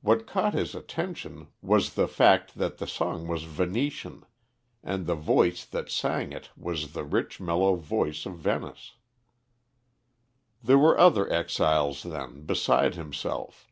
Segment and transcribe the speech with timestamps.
[0.00, 4.24] What caught his attention was the fact that the song was Venetian,
[4.82, 8.94] and the voice that sang it was the rich mellow voice of Venice.
[10.64, 13.70] There were other exiles, then, beside himself.